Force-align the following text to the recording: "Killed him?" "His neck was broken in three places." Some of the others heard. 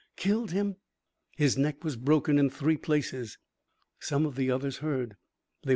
"Killed 0.15 0.49
him?" 0.49 0.77
"His 1.37 1.59
neck 1.59 1.83
was 1.83 1.95
broken 1.95 2.39
in 2.39 2.49
three 2.49 2.75
places." 2.75 3.37
Some 3.99 4.25
of 4.25 4.35
the 4.35 4.49
others 4.49 4.77
heard. 4.77 5.15